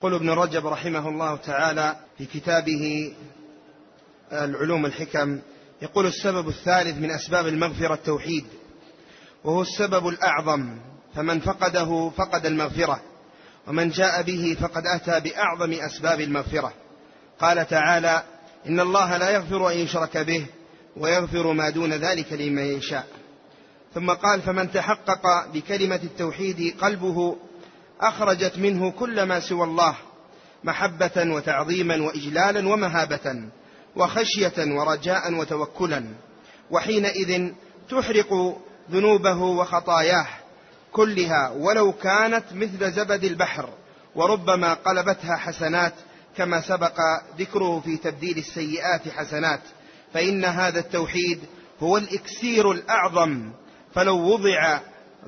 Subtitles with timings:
[0.00, 3.14] يقول ابن رجب رحمه الله تعالى في كتابه
[4.32, 5.38] العلوم الحكم
[5.82, 8.44] يقول السبب الثالث من أسباب المغفرة التوحيد
[9.44, 10.78] وهو السبب الأعظم
[11.14, 13.00] فمن فقده فقد المغفرة
[13.66, 16.72] ومن جاء به فقد أتى بأعظم أسباب المغفرة.
[17.40, 18.22] قال تعالى
[18.66, 20.46] إن الله لا يغفر أن يشرك به
[20.96, 23.06] ويغفر ما دون ذلك لمن يشاء.
[23.94, 27.36] ثم قال فمن تحقق بكلمة التوحيد قلبه
[28.00, 29.96] أخرجت منه كل ما سوى الله
[30.64, 33.50] محبة وتعظيما وإجلالا ومهابة
[33.96, 36.04] وخشية ورجاء وتوكلا.
[36.70, 37.52] وحينئذ
[37.88, 38.58] تحرق
[38.90, 40.26] ذنوبه وخطاياه
[40.92, 43.68] كلها ولو كانت مثل زبد البحر
[44.14, 45.94] وربما قلبتها حسنات
[46.36, 47.00] كما سبق
[47.38, 49.60] ذكره في تبديل السيئات حسنات.
[50.14, 51.40] فإن هذا التوحيد
[51.80, 53.52] هو الإكسير الأعظم
[53.94, 54.80] فلو وضع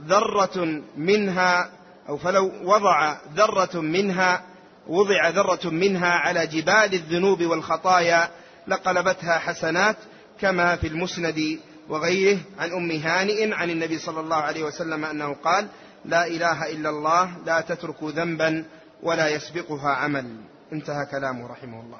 [0.07, 1.71] ذرة منها
[2.09, 4.43] أو فلو وضع ذرة منها
[4.87, 8.31] وضع ذرة منها على جبال الذنوب والخطايا
[8.69, 9.97] لقلبتها حسنات
[10.41, 15.69] كما في المسند وغيره عن أم هانئ عن النبي صلى الله عليه وسلم أنه قال
[16.05, 18.64] لا إله إلا الله لا تترك ذنبا
[19.03, 20.36] ولا يسبقها عمل.
[20.73, 21.98] انتهى كلامه رحمه الله.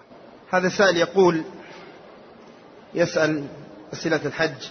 [0.51, 1.45] هذا سائل يقول
[2.95, 3.47] يسأل
[3.93, 4.69] أسئلة الحج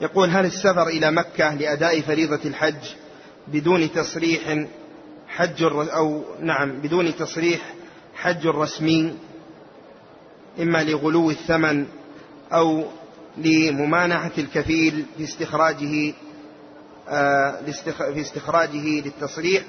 [0.00, 2.94] يقول هل السفر إلى مكة لأداء فريضة الحج
[3.52, 4.66] بدون تصريح
[5.28, 7.74] حج أو نعم بدون تصريح
[8.14, 9.14] حج رسمي
[10.60, 11.86] إما لغلو الثمن
[12.52, 12.84] أو
[13.38, 16.14] لممانعة الكفيل في استخراجه
[17.08, 17.60] آه،
[18.14, 19.62] في استخراجه للتصريح.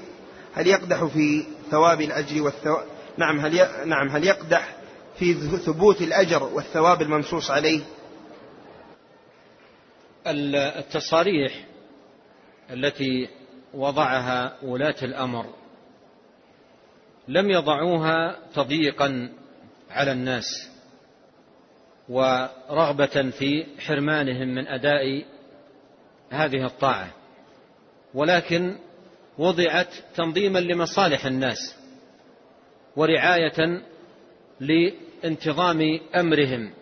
[0.53, 2.85] هل يقدح في ثواب الأجر والثواب
[3.17, 4.75] نعم هل نعم هل يقدح
[5.19, 7.81] في ثبوت الأجر والثواب المنصوص عليه؟
[10.27, 11.65] التصاريح
[12.69, 13.29] التي
[13.73, 15.45] وضعها ولاة الأمر.
[17.27, 19.29] لم يضعوها تضييقا
[19.89, 20.69] على الناس
[22.09, 25.25] ورغبة في حرمانهم من أداء
[26.29, 27.13] هذه الطاعة.
[28.13, 28.77] ولكن
[29.37, 31.75] وضعت تنظيما لمصالح الناس
[32.95, 33.81] ورعاية
[34.59, 36.73] لانتظام أمرهم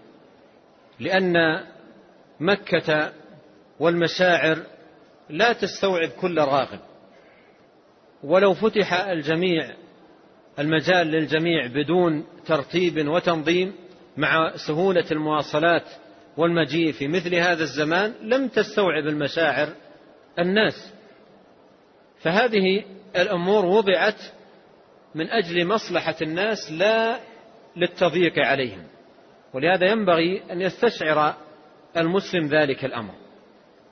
[1.00, 1.64] لأن
[2.40, 3.14] مكة
[3.80, 4.66] والمشاعر
[5.30, 6.80] لا تستوعب كل راغب.
[8.24, 9.76] ولو فتح الجميع
[10.60, 13.74] المجال للجميع بدون ترتيب وتنظيم
[14.18, 15.86] مع سهولة المواصلات
[16.38, 19.70] والمجيء في مثل هذا الزمان لم تستوعب المشاعر
[20.40, 20.94] الناس.
[22.20, 22.84] فهذه
[23.16, 24.22] الأمور وضعت
[25.16, 27.20] من أجل مصلحة الناس لا
[27.76, 28.84] للتضييق عليهم.
[29.54, 31.36] ولهذا ينبغي أن يستشعر
[31.98, 33.14] المسلم ذلك الأمر.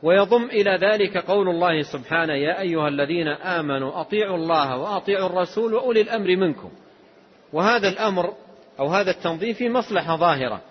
[0.03, 6.01] ويضم إلى ذلك قول الله سبحانه يا أيها الذين آمنوا أطيعوا الله وأطيعوا الرسول وأولي
[6.01, 6.71] الأمر منكم.
[7.53, 8.33] وهذا الأمر
[8.79, 10.61] أو هذا التنظيم في مصلحة ظاهرة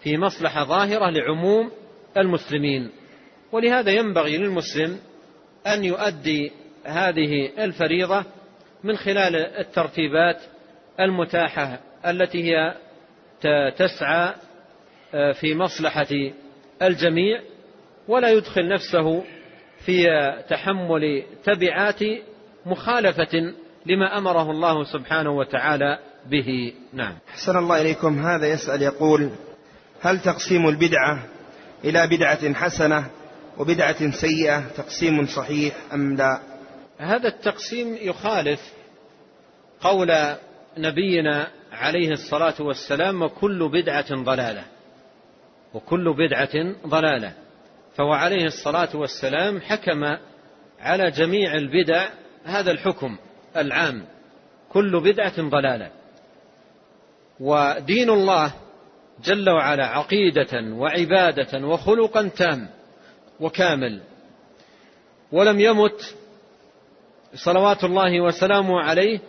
[0.00, 1.70] في مصلحة ظاهرة لعموم
[2.16, 2.90] المسلمين.
[3.52, 4.98] ولهذا ينبغي للمسلم
[5.66, 6.52] أن يؤدي
[6.84, 8.24] هذه الفريضة
[8.84, 10.40] من خلال الترتيبات
[11.00, 12.74] المتاحة التي هي
[13.70, 14.34] تسعى
[15.32, 16.06] في مصلحة
[16.82, 17.40] الجميع.
[18.08, 19.24] ولا يدخل نفسه
[19.84, 20.06] في
[20.48, 22.00] تحمل تبعات
[22.66, 23.54] مخالفة
[23.86, 25.98] لما أمره الله سبحانه وتعالى
[26.30, 26.72] به.
[26.92, 27.14] نعم.
[27.28, 28.18] حسن الله إليكم.
[28.18, 29.30] هذا يسأل يقول
[30.00, 31.22] هل تقسيم البدعة
[31.84, 33.10] إلى بدعة حسنة
[33.58, 36.40] وبدعة سيئة تقسيم صحيح أم لا؟
[36.98, 38.60] هذا التقسيم يخالف
[39.80, 40.12] قول
[40.78, 44.64] نبينا عليه الصلاة والسلام وكل بدعة ضلالة.
[45.74, 47.32] وكل بدعة ضلالة.
[47.96, 50.04] فهو عليه الصلاة والسلام حكم
[50.80, 52.08] على جميع البدع
[52.44, 53.18] هذا الحكم
[53.56, 54.06] العام.
[54.68, 55.90] كل بدعة ضلالة.
[57.40, 58.52] ودين الله
[59.24, 62.68] جل وعلا عقيدة وعبادة وخلقا تام
[63.40, 64.00] وكامل.
[65.32, 66.16] ولم يمت
[67.34, 69.20] صلوات الله وسلامه عليه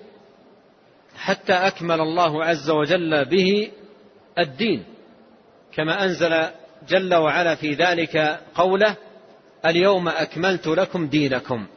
[1.15, 3.71] حتى أكمل الله عز وجل به
[4.39, 4.83] الدين.
[5.73, 6.49] كما أنزل
[6.89, 8.95] جل وعلا في ذلك قوله
[9.65, 11.67] اليوم أكملت لكم دينكم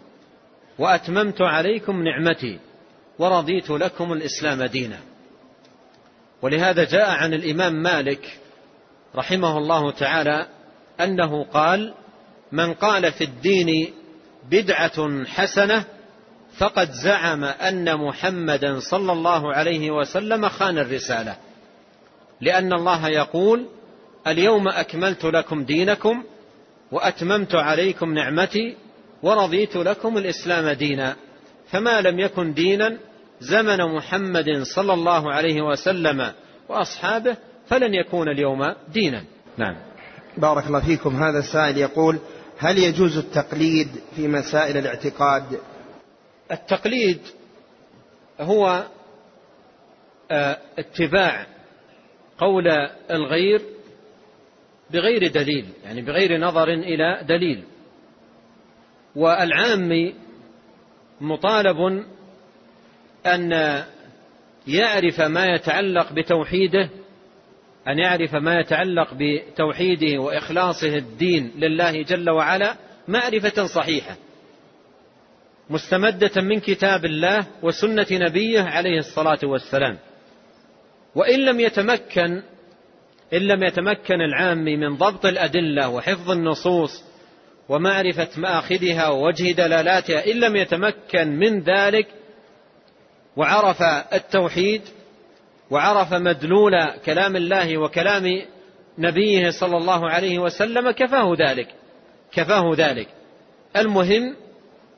[0.78, 2.58] وأتممت عليكم نعمتي
[3.18, 4.98] ورضيت لكم الإسلام دينا.
[6.42, 8.38] ولهذا جاء عن الإمام مالك
[9.16, 10.46] رحمه الله تعالى
[11.00, 11.94] أنه قال
[12.52, 13.92] من قال في الدين
[14.50, 15.84] بدعة حسنة
[16.58, 21.36] فقد زعم أن محمدا صلى الله عليه وسلم خان الرسالة
[22.40, 23.66] لأن الله يقول
[24.26, 26.24] اليوم أكملت لكم دينكم
[26.92, 28.76] وأتممت عليكم نعمتي
[29.22, 31.16] ورضيت لكم الإسلام دينا.
[31.70, 32.98] فما لم يكن دينا
[33.40, 36.32] زمن محمد صلى الله عليه وسلم
[36.68, 37.36] وأصحابه
[37.68, 39.24] فلن يكون اليوم دينا.
[39.56, 39.76] نعم.
[40.36, 41.22] بارك الله فيكم.
[41.22, 42.18] هذا السائل يقول
[42.58, 45.60] هل يجوز التقليد في مسائل الاعتقاد؟
[46.52, 47.20] التقليد
[48.40, 48.84] هو
[50.30, 51.46] آه، اتباع
[52.38, 52.68] قول
[53.10, 53.62] الغير
[54.92, 57.62] بغير دليل يعني بغير نظر إلى دليل.
[59.16, 60.12] والعام
[61.20, 62.04] مطالب
[63.26, 63.52] أن
[64.66, 66.88] يعرف ما يتعلق بتوحيده
[67.88, 72.76] أن يعرف ما يتعلق بتوحيده وإخلاصه الدين لله جل وعلا
[73.08, 74.16] معرفة صحيحة
[75.70, 79.98] مستمدة من كتاب الله وسنة نبيه عليه الصلاة والسلام.
[81.14, 82.42] وإن لم يتمكن
[83.34, 87.04] إن لم يتمكن العام من ضبط الأدلة وحفظ النصوص
[87.68, 92.06] ومعرفة مآخذها ووجه دلالاتها إن لم يتمكن من ذلك
[93.36, 93.82] وعرف
[94.12, 94.82] التوحيد
[95.70, 96.72] وعرف مدلول
[97.06, 98.42] كلام الله وكلام
[98.98, 101.68] نبيه صلى الله عليه وسلم كفاه ذلك
[102.32, 103.08] كفاه ذلك.
[103.76, 104.36] المهم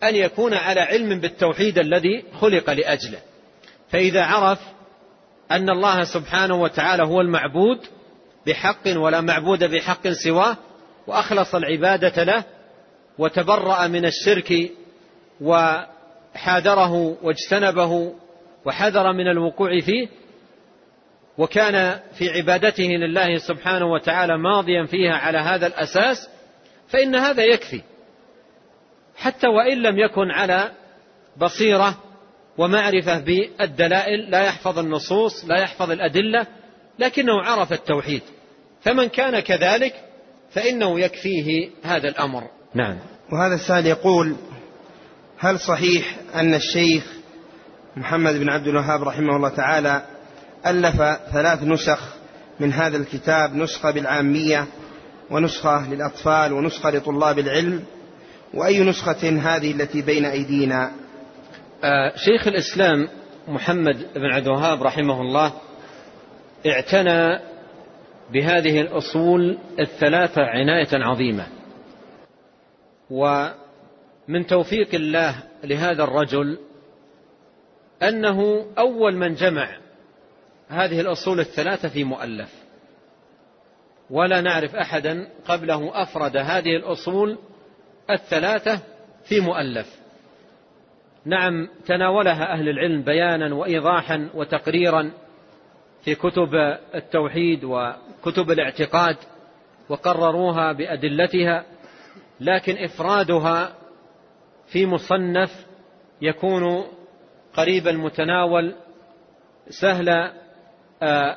[0.02, 3.18] أن يكون على علم بالتوحيد الذي خلق لأجله.
[3.90, 4.58] فإذا عرف
[5.50, 7.78] أن الله سبحانه وتعالى هو المعبود
[8.46, 10.56] بحق ولا معبود بحق سواه
[11.06, 12.44] وأخلص العبادة له
[13.18, 14.70] وتبرأ من الشرك
[15.40, 18.14] وحاذره واجتنبه
[18.64, 20.08] وحذر من الوقوع فيه
[21.38, 26.28] وكان في عبادته لله سبحانه وتعالى ماضيا فيها على هذا الأساس
[26.88, 27.82] فإن هذا يكفي.
[29.16, 30.70] حتى وإن لم يكن على
[31.36, 31.98] بصيرة
[32.58, 36.46] ومعرفة بالدلائل لا يحفظ النصوص لا يحفظ الأدلة
[37.02, 38.22] لكنه عرف التوحيد.
[38.82, 39.94] فمن كان كذلك
[40.50, 42.42] فإنه يكفيه هذا الأمر.
[42.74, 42.98] نعم.
[43.32, 44.36] وهذا السائل يقول
[45.38, 47.04] هل صحيح أن الشيخ
[47.96, 50.02] محمد بن عبد الوهاب رحمه الله تعالى
[50.66, 50.96] ألف
[51.32, 52.14] ثلاث نسخ
[52.60, 54.66] من هذا الكتاب نسخة بالعامية
[55.30, 57.84] ونسخة للأطفال ونسخة لطلاب العلم؟
[58.54, 60.92] وأي نسخة هذه التي بين أيدينا؟
[61.84, 63.08] آه شيخ الإسلام
[63.48, 65.52] محمد بن عبد الوهاب رحمه الله
[66.66, 67.40] اعتنى
[68.32, 71.46] بهذه الأصول الثلاثة عناية عظيمة.
[73.10, 76.58] ومن توفيق الله لهذا الرجل
[78.02, 79.76] أنه أول من جمع
[80.68, 82.62] هذه الأصول الثلاثة في مؤلف.
[84.10, 87.38] ولا نعرف أحدا قبله أفرد هذه الأصول
[88.10, 88.80] الثلاثة
[89.24, 90.02] في مؤلف.
[91.24, 95.10] نعم تناولها أهل العلم بيانا وإيضاحا وتقريرا
[96.04, 96.54] في كتب
[96.94, 99.16] التوحيد وكتب الاعتقاد
[99.88, 101.64] وقرروها بأدلتها
[102.40, 103.74] لكن إفرادها
[104.66, 105.66] في مصنف
[106.22, 106.84] يكون
[107.54, 108.74] قريب المتناول
[109.68, 110.32] سهل
[111.02, 111.36] آه،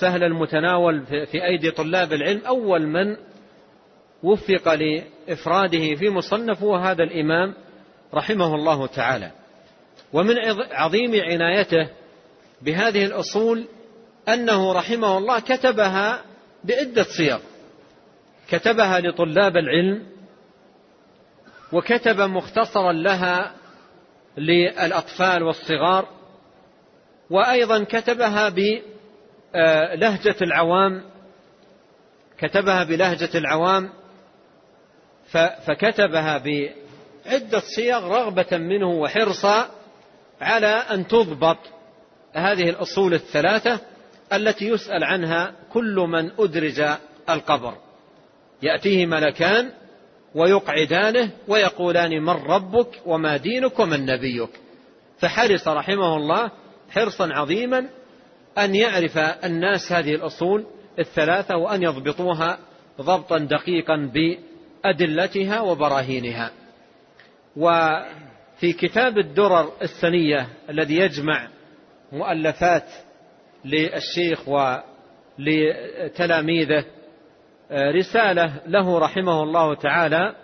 [0.00, 2.40] سهل المتناول في أيدي طلاب العلم.
[2.46, 3.16] أول من
[4.22, 7.54] وفق لإفراده في مصنف هو هذا الإمام
[8.14, 9.30] رحمه الله تعالى.
[10.12, 10.34] ومن
[10.72, 11.88] عظيم عنايته
[12.62, 13.64] بهذه الأصول
[14.28, 16.24] أنه رحمه الله كتبها
[16.64, 17.38] بعدة صيغ.
[18.48, 20.06] كتبها لطلاب العلم
[21.72, 23.54] وكتب مختصرا لها
[24.36, 26.08] للأطفال والصغار
[27.30, 31.02] وأيضا كتبها بلهجة العوام.
[32.38, 33.90] كتبها بلهجة العوام
[35.66, 39.68] فكتبها بعدة صيغ رغبة منه وحرصا
[40.40, 41.58] على أن تضبط.
[42.34, 43.80] هذه الأصول الثلاثة
[44.32, 46.84] التي يسأل عنها كل من أدرج
[47.30, 47.74] القبر.
[48.62, 49.70] يأتيه ملكان
[50.34, 54.50] ويقعدانه ويقولان من ربك وما دينك ومن نبيك.
[55.18, 56.50] فحرص رحمه الله
[56.90, 57.86] حرصا عظيما
[58.58, 60.66] أن يعرف الناس هذه الأصول
[60.98, 62.58] الثلاثة وأن يضبطوها
[63.00, 66.50] ضبطا دقيقا بأدلتها وبراهينها.
[67.56, 71.48] وفي كتاب الدرر السنية الذي يجمع
[72.14, 72.84] مؤلفات
[73.64, 74.48] للشيخ
[75.38, 76.84] ولتلاميذه.
[77.72, 80.34] رسالة له رحمه الله تعالى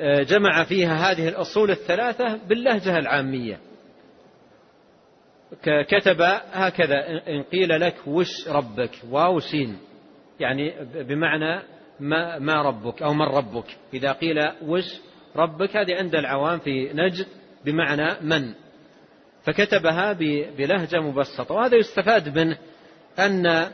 [0.00, 3.58] جمع فيها هذه الأصول الثلاثة باللهجة العامية.
[5.64, 6.20] كتب
[6.52, 9.78] هكذا إن قيل لك وش ربك؟ واو سين.
[10.40, 11.62] يعني بمعنى
[12.00, 13.76] ما, ما ربك أو من ربك.
[13.94, 15.00] إذا قيل وش
[15.36, 17.26] ربك هذه عند العوام في نجد
[17.64, 18.54] بمعنى من.
[19.48, 20.12] فكتبها
[20.58, 22.58] بلهجة مبسطة وهذا يستفاد منه
[23.18, 23.70] أن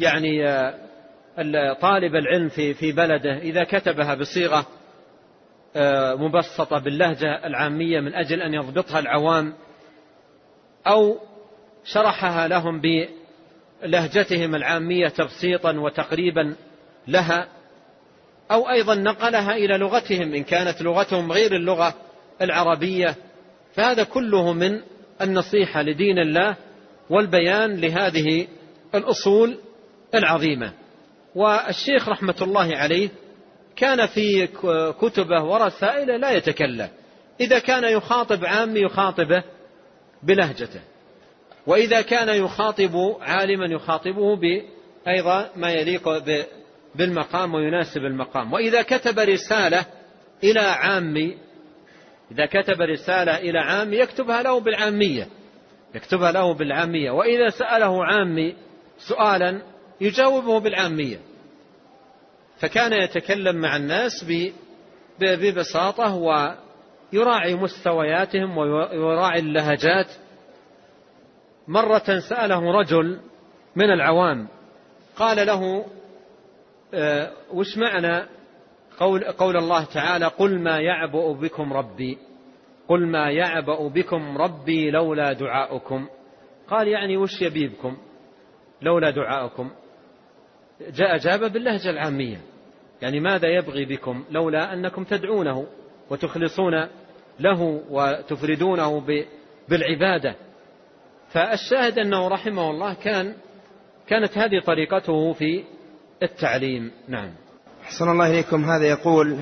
[0.00, 0.44] يعني
[1.80, 4.66] طالب العلم في في بلده إذا كتبها بصيغة
[5.76, 9.54] آه، مبسطة باللهجة العامية من أجل أن يضبطها العوام
[10.86, 11.18] أو
[11.84, 16.54] شرحها لهم بلهجتهم العامية تبسيطا وتقريبا
[17.06, 17.48] لها
[18.50, 21.94] أو أيضا نقلها إلى لغتهم إن كانت لغتهم غير اللغة
[22.42, 23.16] العربية
[23.74, 24.80] فهذا كله من
[25.22, 26.56] النصيحة لدين الله
[27.10, 28.46] والبيان لهذه
[28.94, 29.58] الأصول
[30.14, 30.72] العظيمة.
[31.34, 33.08] والشيخ رحمة الله عليه
[33.76, 34.46] كان في
[35.00, 36.88] كتبه ورسائله لا يتكلم.
[37.40, 39.42] إذا كان يخاطب عامي يخاطبه
[40.22, 40.80] بلهجته.
[41.66, 46.22] وإذا كان يخاطب عالما يخاطبه بأيضا ما يليق
[46.94, 48.52] بالمقام ويناسب المقام.
[48.52, 49.86] وإذا كتب رسالة
[50.44, 51.36] إلى عامي
[52.30, 55.28] إذا كتب رسالة إلى عامي يكتبها له بالعامية.
[55.94, 57.10] يكتبها له بالعامية.
[57.10, 58.56] وإذا سأله عامي
[58.98, 59.62] سؤالا
[60.00, 61.20] يجاوبه بالعامية.
[62.60, 64.26] فكان يتكلم مع الناس
[65.20, 70.06] ببساطة ويراعي مستوياتهم ويراعي اللهجات.
[71.68, 73.20] مرة سأله رجل
[73.76, 74.48] من العوام
[75.16, 75.86] قال له
[76.94, 78.26] آه، وش معنى
[78.98, 82.18] قول, قول الله تعالى قل ما يعبأ بكم ربي
[82.88, 86.08] قل ما يعبأ بكم ربي لولا دعاؤكم
[86.68, 87.96] قال يعني وش يبي بكم
[88.82, 89.70] لولا دعاؤكم
[90.80, 92.40] جاء أجاب باللهجة العامية
[93.02, 95.66] يعني ماذا يبغي بكم لولا أنكم تدعونه
[96.10, 96.88] وتخلصون
[97.40, 99.02] له وتفردونه
[99.68, 100.34] بالعبادة
[101.28, 103.34] فالشاهد أنه رحمه الله كان
[104.06, 105.64] كانت هذه طريقته في
[106.22, 106.90] التعليم.
[107.08, 107.30] نعم.
[107.88, 108.64] حسن الله إليكم.
[108.70, 109.36] هذا يقول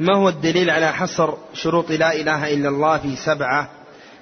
[0.00, 3.70] ما هو الدليل على حصر شروط لا إله إلا الله في سبعة؟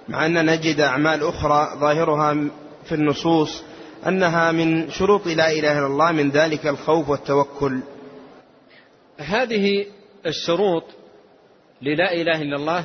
[0.09, 2.37] مع أن نجد أعمال أخرى ظاهرها
[2.85, 3.63] في النصوص
[4.07, 7.81] أنها من شروط لا إله إلا الله من ذلك الخوف والتوكل.
[9.19, 9.87] هذه
[10.27, 10.85] الشروط
[11.83, 12.85] للا إله إلا الله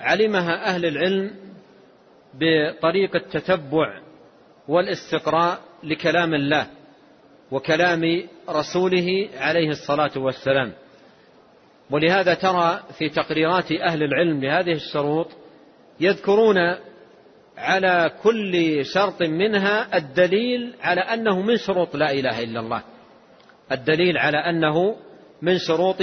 [0.00, 1.30] علمها أهل العلم
[2.34, 4.00] بطريق التتبع
[4.68, 6.66] والاستقراء لكلام الله.
[7.50, 10.72] وكلام رسوله عليه الصلاة والسلام.
[11.90, 15.26] ولهذا ترى في تقريرات أهل العلم لهذه الشروط
[16.00, 16.56] يذكرون
[17.56, 22.82] على كل شرط منها الدليل على أنه من شروط لا إله إلا الله.
[23.72, 24.96] الدليل على أنه
[25.42, 26.00] من شروط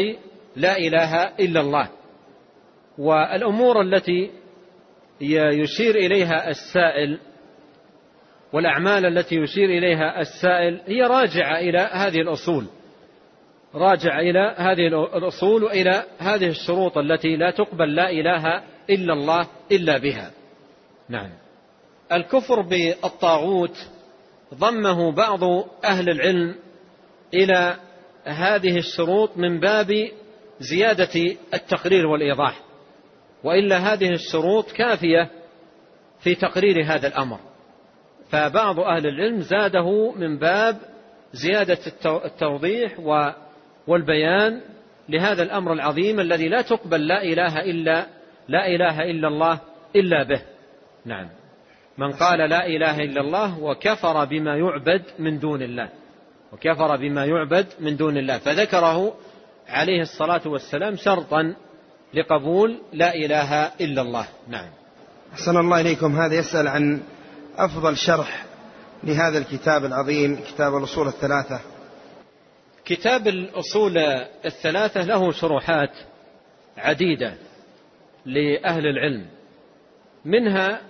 [0.56, 1.90] لا إله إلا الله.
[2.98, 4.32] والأمور التي
[5.22, 7.20] يشير إليها السائل
[8.54, 12.66] والأعمال التي يشير إليها السائل هي راجعة إلى هذه الأصول.
[13.76, 14.88] راجع إلى هذه
[15.18, 20.32] الأصول وإلى هذه الشروط التي لا تقبل لا إله إلا الله إلا بها.
[21.10, 21.30] نعم.
[22.12, 23.78] الكفر بالطاغوت
[24.54, 25.44] ضمه بعض
[25.84, 26.56] أهل العلم
[27.34, 27.76] إلى
[28.26, 30.10] هذه الشروط من باب
[30.60, 32.62] زيادة التقرير والإيضاح
[33.44, 35.32] وإلا هذه الشروط كافية
[36.20, 37.40] في تقرير هذا الأمر.
[38.30, 40.78] فبعض أهل العلم زاده من باب
[41.34, 43.00] زيادة التوضيح
[43.88, 44.62] والبيان
[45.10, 48.06] لهذا الأمر العظيم الذي لا تقبل لا إله إلا
[48.48, 49.60] لا إله إلا الله
[49.96, 50.42] إلا به.
[51.06, 51.30] نعم.
[51.98, 55.90] من قال لا إله إلا الله وكفر بما يعبد من دون الله.
[56.54, 58.38] وكفر بما يعبد من دون الله.
[58.38, 59.14] فذكره
[59.68, 61.56] عليه الصلاة والسلام شرطا
[62.14, 64.28] لقبول لا إله إلا الله.
[64.48, 64.70] نعم.
[65.34, 66.16] أحسن الله إليكم.
[66.16, 67.02] هذا يسأل عن
[67.58, 68.46] أفضل شرح
[69.04, 71.60] لهذا الكتاب العظيم كتاب الأصول الثلاثة.
[72.86, 73.98] كتاب الأصول
[74.46, 75.92] الثلاثة له شروحات
[76.78, 77.34] عديدة
[78.26, 79.26] لأهل العلم.
[80.26, 80.82] منها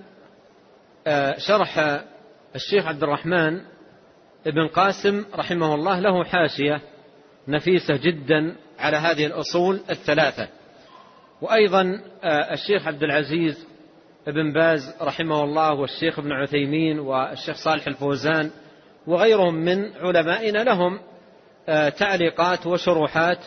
[1.07, 2.01] آه، شرح
[2.55, 3.62] الشيخ عبد الرحمن
[4.47, 6.81] ابن قاسم رحمه الله له حاشية
[7.47, 10.47] نفيسة جدا على هذه الأصول الثلاثة.
[11.41, 13.67] وأيضا آه، الشيخ عبد العزيز
[14.27, 18.51] ابن باز رحمه الله والشيخ ابن عثيمين والشيخ صالح الفوزان
[19.07, 21.00] وغيرهم من علمائنا لهم
[21.69, 23.39] آه، تعليقات وشروحات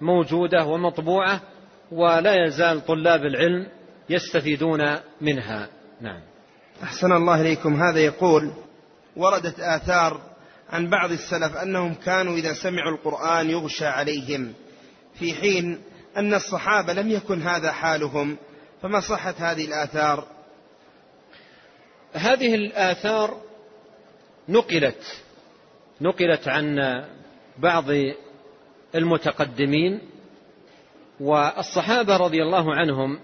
[0.00, 1.40] موجودة ومطبوعة
[1.92, 3.66] ولا يزال طلاب العلم
[4.08, 4.80] يستفيدون
[5.20, 5.68] منها.
[6.00, 6.20] نعم.
[6.82, 7.82] أحسن الله إليكم.
[7.82, 8.52] هذا يقول
[9.16, 10.20] وردت آثار
[10.70, 14.52] عن بعض السلف أنهم كانوا إذا سمعوا القرآن يغشى عليهم
[15.14, 15.80] في حين
[16.16, 18.36] أن الصحابة لم يكن هذا حالهم.
[18.82, 20.26] فما صحة هذه الآثار؟
[22.12, 23.40] هذه الآثار
[24.48, 25.22] نقلت
[26.00, 27.04] نقلت عن
[27.58, 27.84] بعض
[28.94, 30.00] المتقدمين
[31.20, 33.20] والصحابة رضي الله عنهم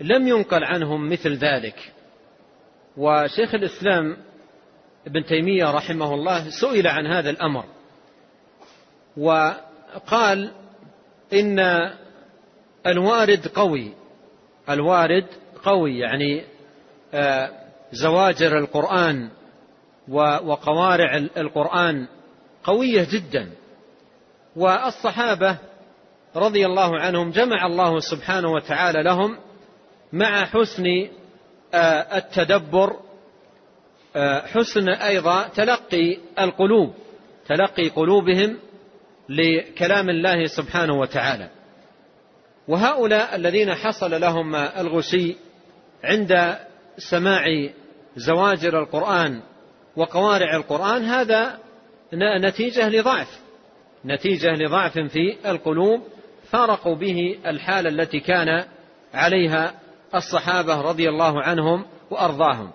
[0.00, 1.92] لم ينقل عنهم مثل ذلك.
[2.96, 4.16] وشيخ الإسلام
[5.06, 7.64] ابن تيمية رحمه الله سئل عن هذا الأمر
[9.16, 10.52] وقال
[11.32, 11.58] إن
[12.86, 13.97] الوارد قوي
[14.70, 15.26] الوارد
[15.64, 16.44] قوي يعني
[17.92, 19.28] زواجر القرآن
[20.08, 22.06] وقوارع القرآن
[22.64, 23.50] قوية جدا.
[24.56, 25.58] والصحابة
[26.36, 29.38] رضي الله عنهم جمع الله سبحانه وتعالى لهم
[30.12, 30.84] مع حسن
[32.14, 32.96] التدبر
[34.54, 36.94] حسن أيضا تلقي القلوب
[37.48, 38.58] تلقي قلوبهم
[39.28, 41.50] لكلام الله سبحانه وتعالى.
[42.68, 45.36] وهؤلاء الذين حصل لهم الغشي
[46.04, 46.58] عند
[47.10, 47.44] سماع
[48.16, 49.40] زواجر القرآن
[49.96, 51.58] وقوارع القرآن هذا
[52.14, 53.40] نتيجة لضعف
[54.04, 56.02] نتيجة لضعف في القلوب
[56.50, 58.64] فارقوا به الحالة التي كان
[59.14, 59.74] عليها
[60.14, 62.70] الصحابة رضي الله عنهم وأرضاهم.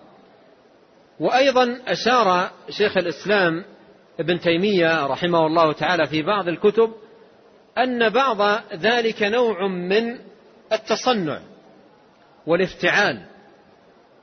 [1.20, 3.66] وأيضا أشار شيخ الإسلام
[4.20, 6.94] ابن تيمية رحمه الله تعالى في بعض الكتب
[7.78, 10.20] أن بعض ذلك نوع من
[10.72, 11.40] التصنع
[12.48, 13.26] والافتعال.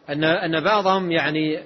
[0.09, 1.63] أن أن بعضهم يعني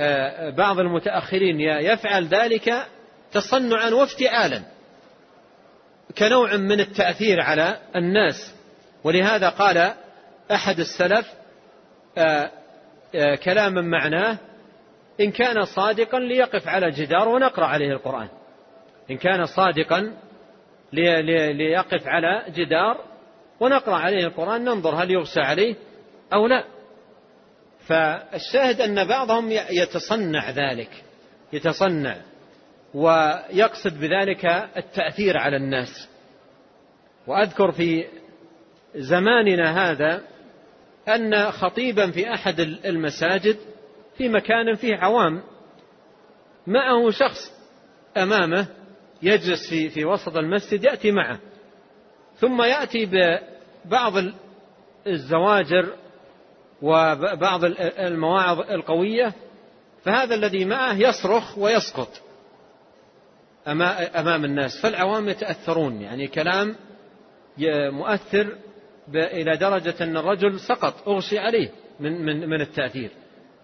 [0.00, 2.86] آه، بعض المتأخرين يفعل ذلك
[3.32, 4.62] تصنعا وافتعالا
[6.18, 8.54] كنوع من التأثير على الناس.
[9.04, 9.92] ولهذا قال
[10.52, 11.26] أحد السلف
[12.18, 12.50] آه،
[13.14, 14.38] آه، كلاما معناه
[15.20, 18.28] إن كان صادقا ليقف على جدار ونقرأ عليه القرآن.
[19.10, 20.12] إن كان صادقا
[20.92, 23.04] ليقف على جدار
[23.60, 25.74] ونقرأ عليه القرآن ننظر هل يغشى عليه
[26.32, 26.64] أو لا.
[27.86, 31.04] فالشاهد أن بعضهم يتصنع ذلك
[31.52, 32.16] يتصنع
[32.94, 34.44] ويقصد بذلك
[34.76, 36.08] التأثير على الناس.
[37.26, 38.04] وأذكر في
[38.94, 40.22] زماننا هذا
[41.08, 43.56] أن خطيبا في أحد المساجد
[44.16, 45.42] في مكان فيه عوام
[46.66, 47.52] معه شخص
[48.16, 48.66] أمامه
[49.22, 51.38] يجلس في في وسط المسجد يأتي معه.
[52.36, 54.12] ثم يأتي ببعض
[55.06, 55.92] الزواجر
[56.82, 59.32] وبعض المواعظ القوية
[60.04, 62.22] فهذا الذي معه يصرخ ويسقط
[64.16, 64.82] أمام الناس.
[64.82, 66.76] فالعوام يتأثرون يعني كلام
[67.90, 68.56] مؤثر
[69.14, 73.10] إلى درجة أن الرجل سقط أغشي عليه من, من, من التأثير.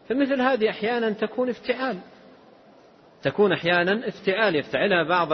[0.08, 1.98] فمثل هذه أحيانا تكون افتعال.
[3.24, 5.28] تكون أحيانا افتعال يفتعلها بعض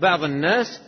[0.00, 0.82] بعض الناس.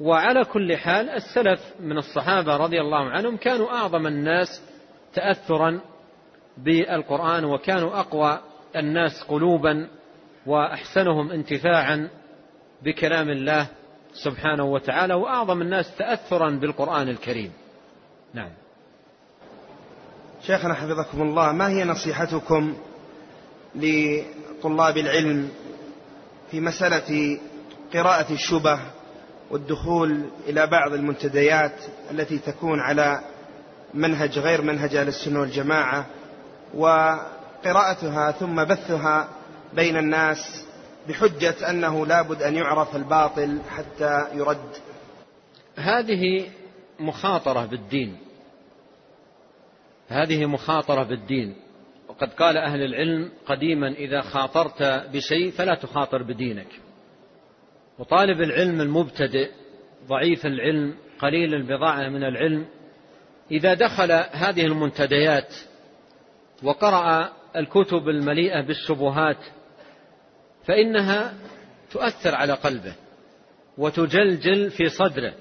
[0.00, 4.62] وعلى كل حال السلف من الصحابة رضي الله عنهم كانوا أعظم الناس
[5.14, 5.80] تأثرا
[6.58, 8.40] بالقرآن وكانوا أقوى
[8.76, 9.88] الناس قلوبا
[10.46, 12.08] وأحسنهم انتفاعا
[12.82, 13.68] بكلام الله
[14.12, 17.52] سبحانه وتعالى وأعظم الناس تأثرا بالقرآن الكريم.
[18.34, 18.50] نعم.
[20.42, 22.76] شيخنا حفظكم الله ما هي نصيحتكم
[24.60, 25.48] لطلاب العلم
[26.50, 27.38] في مسألة
[27.94, 28.80] قراءة الشبه
[29.50, 31.72] والدخول إلى بعض المنتديات
[32.10, 33.20] التي تكون على
[33.94, 36.06] منهج غير منهج أهل السنة والجماعة
[36.74, 39.28] وقراءتها ثم بثها
[39.74, 40.64] بين الناس
[41.08, 44.76] بحجة أنه لابد أن يعرف الباطل حتى يرد.
[45.76, 46.46] هذه
[47.00, 48.16] مخاطرة بالدين.
[50.08, 51.56] هذه مخاطرة بالدين.
[52.20, 56.66] وقد قال أهل العلم قديما إذا خاطرت بشيء فلا تخاطر بدينك.
[57.98, 59.50] وطالب العلم المبتدئ
[60.06, 62.66] ضعيف العلم قليل البضاعة من العلم
[63.50, 65.54] إذا دخل هذه المنتديات
[66.62, 69.38] وقرأ الكتب المليئة بالشبهات
[70.64, 71.34] فإنها
[71.90, 72.94] تؤثر على قلبه
[73.78, 75.34] وتجلجل في صدره.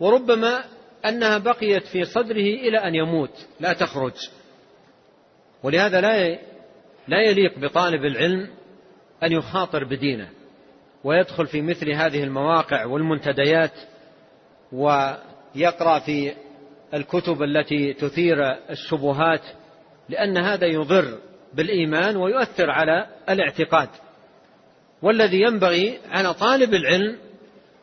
[0.00, 0.64] وربما
[1.04, 4.14] أنها بقيت في صدره إلى أن يموت لا تخرج.
[5.64, 6.38] ولهذا لا
[7.08, 8.48] لا يليق بطالب العلم
[9.22, 10.28] أن يخاطر بدينه
[11.04, 13.72] ويدخل في مثل هذه المواقع والمنتديات
[14.72, 16.34] ويقرأ في
[16.94, 18.36] الكتب التي تثير
[18.70, 19.40] الشبهات
[20.08, 21.18] لأن هذا يضر
[21.54, 23.88] بالإيمان ويؤثر على الاعتقاد.
[25.02, 27.18] والذي ينبغي على طالب العلم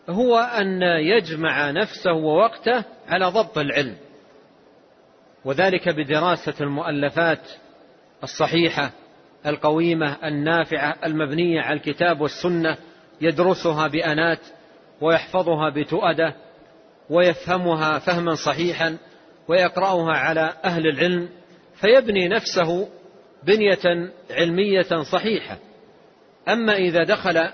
[0.10, 3.98] هو أن يجمع نفسه ووقته على ضبط العلم
[5.46, 7.42] وذلك بدراسة المؤلفات
[8.24, 8.92] الصحيحة
[9.46, 12.78] القويمة النافعة المبنية على الكتاب والسنة
[13.22, 14.40] يدرسها بأنات
[15.02, 16.36] ويحفظها بتؤدة
[17.10, 18.98] ويفهمها فهما صحيحا
[19.48, 21.30] ويقرأها على أهل العلم
[21.76, 22.90] فيبني نفسه
[23.44, 25.58] بنية علمية صحيحة.
[26.48, 27.50] أما إذا دخل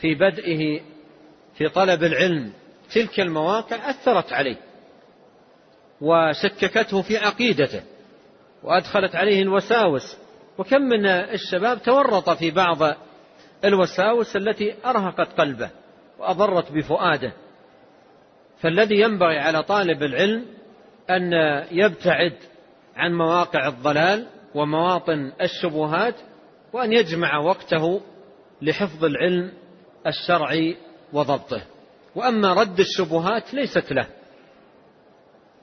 [0.00, 0.80] في بدئه
[1.54, 2.52] في طلب العلم
[2.94, 4.56] تلك المواقع أثرت عليه
[6.00, 7.82] وشككته في عقيدته.
[8.64, 10.16] وأدخلت عليه الوساوس
[10.58, 12.96] وكم من الشباب تورط في بعض
[13.64, 15.70] الوساوس التي أرهقت قلبه
[16.18, 17.32] وأضرت بفؤاده.
[18.60, 20.46] فالذي ينبغي على طالب العلم
[21.10, 21.32] أن
[21.70, 22.36] يبتعد
[22.96, 26.14] عن مواقع الضلال ومواطن الشبهات
[26.72, 28.00] وأن يجمع وقته
[28.62, 29.52] لحفظ العلم
[30.06, 30.76] الشرعي
[31.12, 31.62] وضبطه.
[32.14, 34.06] وأما رد الشبهات ليست له.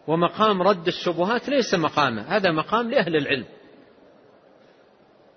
[0.10, 3.45] ومقام رد الشبهات ليس مقامه هذا مقام لأهل العلم.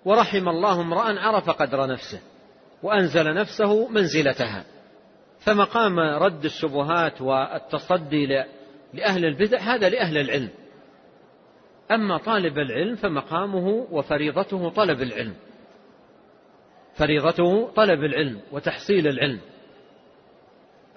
[0.05, 2.19] ورحم الله امرأ عرف قدر نفسه
[2.83, 4.65] وأنزل نفسه منزلتها.
[5.39, 8.25] فمقام رد الشبهات والتصدي
[8.93, 10.49] لأهل البدع هذا لأهل العلم.
[11.91, 15.35] أما طالب العلم فمقامه وفريضته طلب العلم.
[16.95, 19.39] فريضته طلب العلم وتحصيل العلم.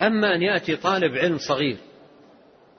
[0.02, 1.76] أما أن يأتي طالب علم صغير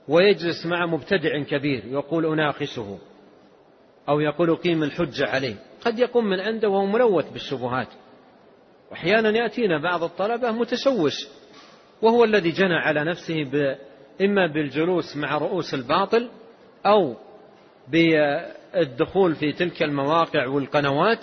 [0.07, 2.97] ويجلس مع مبتدع كبير يقول أناقشه
[4.09, 5.55] أو يقول قيم الحجة عليه.
[5.85, 7.87] قد يقوم من عنده وهو ملوث بالشبهات.
[8.91, 11.27] وأحيانا يأتينا بعض الطلبة متشوش
[12.01, 13.41] وهو الذي جنى على نفسه
[14.21, 16.29] إما بالجلوس مع رؤوس الباطل
[16.85, 17.15] أو
[17.87, 21.19] بالدخول في تلك المواقع والقنوات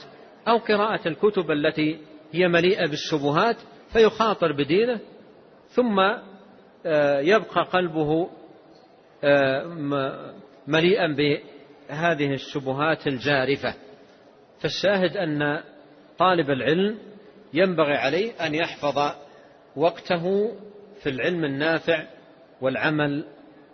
[0.49, 1.99] أو قراءة الكتب التي
[2.33, 3.57] هي مليئة بالشبهات
[3.93, 5.01] فيخاطر بدينه
[5.69, 6.01] ثم
[6.87, 8.29] آه، يبقى قلبه
[10.67, 13.75] مليئا بهذه الشبهات الجارفة.
[14.61, 15.61] فالشاهد أن
[16.19, 16.99] طالب العلم
[17.55, 19.13] ينبغي عليه أن يحفظ
[19.77, 20.53] وقته
[21.03, 22.05] في العلم النافع
[22.61, 23.25] والعمل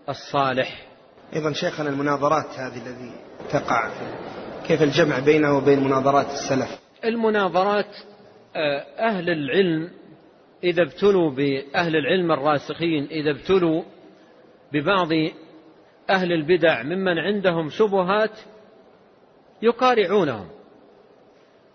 [0.08, 0.86] الصالح.
[1.36, 3.12] أيضا شيخنا المناظرات هذه الذي
[3.50, 3.90] تقع
[4.66, 7.96] كيف الجمع بينه وبين مناظرات السلف؟ المناظرات
[8.56, 9.90] آه، أهل العلم
[10.64, 13.82] إذا ابتلوا بأهل العلم الراسخين إذا ابتلوا
[14.72, 15.08] ببعض
[16.10, 18.40] أهل البدع ممن عندهم شبهات
[19.62, 20.48] يقارعونهم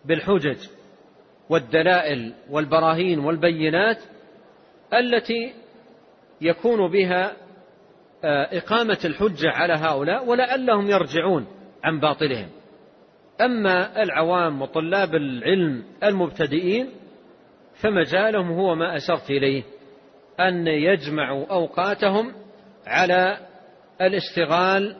[0.06, 0.58] بالحجج
[1.50, 3.98] والدلائل والبراهين والبينات
[4.94, 5.54] التي
[6.42, 7.36] يكون بها
[8.24, 11.48] آه، إقامة الحجة على هؤلاء ولعلهم يرجعون
[11.84, 12.50] عن باطلهم.
[13.42, 16.90] أما العوام وطلاب العلم المبتدئين
[17.82, 19.64] فمجالهم هو ما أشرت إليه
[20.40, 22.34] أن يجمعوا أوقاتهم
[22.86, 23.38] على
[24.02, 24.96] الاشتغال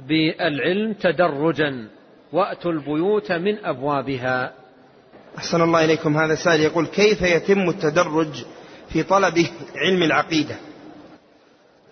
[0.00, 1.88] بالعلم تدرجا
[2.32, 4.52] وأتوا البيوت من أبوابها.
[5.38, 6.16] أحسن الله إليكم.
[6.16, 8.44] هذا سائل يقول كيف يتم التدرج
[8.88, 9.34] في طلب
[9.76, 10.56] علم العقيدة؟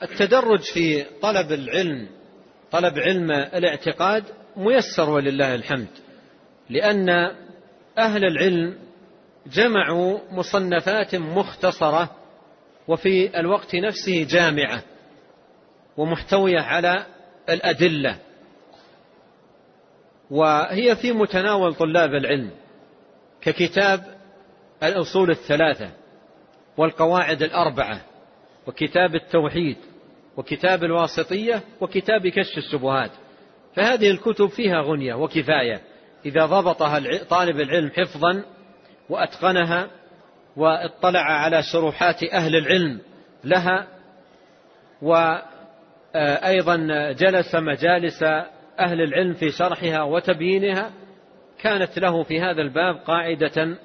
[0.02, 2.08] التدرج في طلب العلم
[2.70, 4.24] طلب علم الاعتقاد
[4.56, 5.88] ميسر ولله الحمد
[6.70, 7.08] لأن
[7.98, 8.78] أهل العلم
[9.52, 12.10] جمعوا مصنفات مختصرة
[12.88, 14.82] وفي الوقت نفسه جامعة.
[15.96, 17.06] ومحتوية على
[17.48, 18.18] الأدلة.
[20.30, 22.50] وهي في متناول طلاب العلم
[23.40, 24.04] ككتاب
[24.82, 25.90] الأصول الثلاثة
[26.76, 28.00] والقواعد الأربعة
[28.66, 29.76] وكتاب التوحيد
[30.36, 33.10] وكتاب الواسطية وكتاب كشف الشبهات.
[33.76, 35.80] فهذه الكتب فيها غنية وكفاية.
[36.26, 38.44] إذا ضبطها طالب العلم حفظا
[39.08, 39.90] وأتقنها
[40.56, 43.00] وإطلع على شروحات أهل العلم
[43.44, 43.86] لها
[46.14, 46.76] وأيضا
[47.12, 48.22] جلس مجالس
[48.80, 50.92] أهل العلم في شرحها وتبيينها.
[51.60, 53.78] كانت له في هذا الباب قاعدة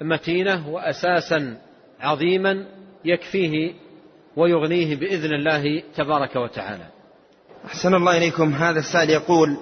[0.00, 1.58] متينة وأساسا
[2.00, 2.66] عظيما
[3.04, 3.74] يكفيه
[4.36, 6.86] ويغنيه بإذن الله تبارك وتعالى.
[7.64, 8.52] أحسن الله إليكم.
[8.52, 9.58] هذا السائل يقول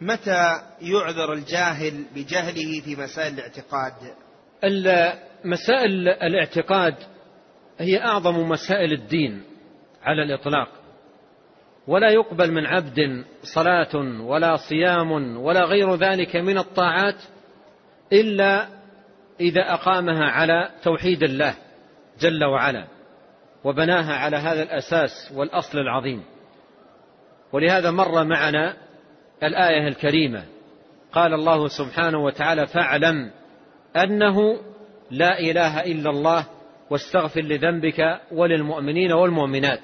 [0.00, 3.92] متى يعذر الجاهل بجهله في مسائل الاعتقاد؟
[5.44, 6.94] مسائل الاعتقاد
[7.78, 9.42] هي أعظم مسائل الدين.
[10.04, 10.68] على الإطلاق.
[11.86, 17.22] ولا يقبل من عبد صلاة ولا صيام ولا غير ذلك من الطاعات
[18.12, 18.68] إلا
[19.40, 21.54] إذا أقامها على توحيد الله
[22.20, 22.86] جل وعلا
[23.64, 26.24] وبناها على هذا الأساس والأصل العظيم.
[27.52, 28.76] ولهذا مر معنا
[29.42, 30.44] الآية الكريمة.
[31.12, 33.30] قال الله سبحانه وتعالى فاعلم
[33.96, 34.60] أنه
[35.10, 36.46] لا إله إلا الله
[36.90, 39.80] واستغفر لذنبك وللمؤمنين والمؤمنات.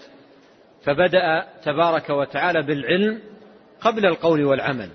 [0.84, 3.20] فبدأ تبارك وتعالى بالعلم
[3.80, 4.88] قبل القول والعمل.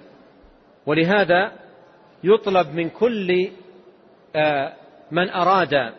[0.86, 1.52] ولهذا
[2.24, 3.50] يطلب من كل
[4.36, 4.74] آه،
[5.12, 5.94] من أراد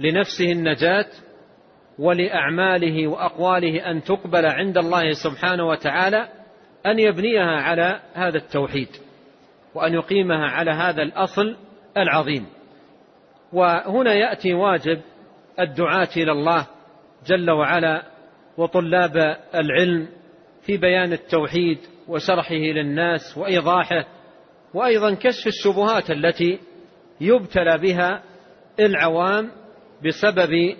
[0.00, 1.06] لنفسه النجاة
[1.98, 6.28] ولأعماله وأقواله أن تقبل عند الله سبحانه وتعالى
[6.86, 8.88] أن يبنيها على هذا التوحيد
[9.74, 11.56] وأن يقيمها على هذا الأصل
[11.96, 12.46] العظيم.
[13.52, 15.00] وهنا يأتي واجب
[15.60, 16.66] الدعاة إلى الله
[17.26, 18.02] جل وعلا
[18.58, 19.16] وطلاب
[19.54, 20.08] العلم
[20.62, 24.04] في بيان التوحيد وشرحه للناس وإيضاحه
[24.74, 26.58] وأيضا كشف الشبهات التي
[27.20, 28.22] يبتلى بها
[28.80, 29.50] العوام
[30.06, 30.76] بسبب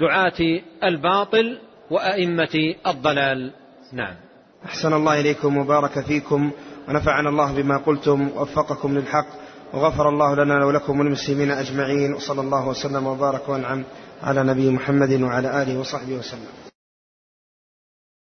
[0.00, 1.58] دعاة الباطل
[1.90, 3.52] وأئمة الضلال.
[3.92, 4.14] نعم.
[4.64, 6.50] أحسن الله إليكم وبارك فيكم
[6.88, 9.26] ونفعنا الله بما قلتم ووفقكم للحق
[9.72, 13.84] وغفر الله لنا ولكم والمسلمين أجمعين وصلى الله وسلم وبارك وأنعم
[14.22, 16.73] على نبي محمد وعلى آله وصحبه وسلم.